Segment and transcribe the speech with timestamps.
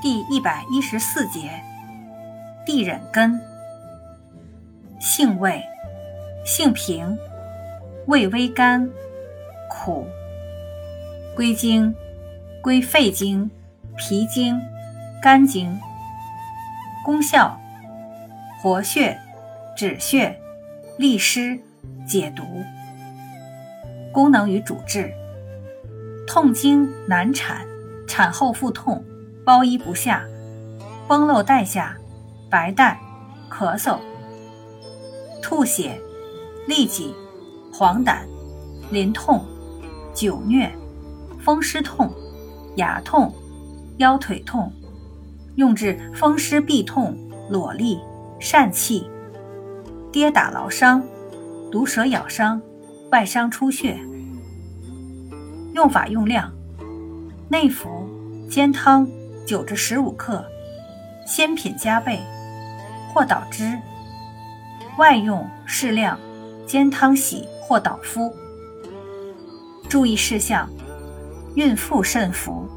[0.00, 1.50] 第一百一十四节，
[2.64, 3.40] 地忍根，
[5.00, 5.60] 性味，
[6.44, 7.18] 性平，
[8.06, 8.88] 味微甘，
[9.68, 10.06] 苦，
[11.34, 11.92] 归经，
[12.62, 13.50] 归肺经、
[13.96, 14.60] 脾经、
[15.20, 15.76] 肝经。
[17.04, 17.58] 功效，
[18.62, 19.18] 活血、
[19.76, 20.38] 止血、
[20.96, 21.58] 利湿、
[22.06, 22.44] 解毒。
[24.12, 25.12] 功能与主治，
[26.24, 27.66] 痛经难产，
[28.06, 29.02] 产后腹痛。
[29.48, 30.22] 包衣不下，
[31.08, 31.96] 崩漏带下，
[32.50, 33.00] 白带，
[33.48, 33.96] 咳嗽，
[35.42, 35.98] 吐血，
[36.68, 37.14] 痢疾，
[37.72, 38.18] 黄疸，
[38.90, 39.42] 淋痛，
[40.12, 40.68] 久疟，
[41.42, 42.12] 风湿痛，
[42.76, 43.32] 牙痛，
[43.96, 44.70] 腰腿痛，
[45.54, 47.16] 用治风湿痹痛、
[47.48, 47.98] 裸痢、
[48.38, 49.10] 疝气、
[50.12, 51.02] 跌打劳伤、
[51.72, 52.60] 毒蛇咬伤、
[53.10, 53.98] 外伤出血。
[55.72, 56.52] 用法用量：
[57.48, 57.88] 内服，
[58.50, 59.08] 煎汤。
[59.48, 60.44] 九至十五克，
[61.26, 62.20] 鲜品加倍，
[63.14, 63.78] 或捣汁。
[64.98, 66.20] 外用适量，
[66.66, 68.30] 煎汤洗或捣敷。
[69.88, 70.68] 注意事项：
[71.54, 72.68] 孕妇慎服。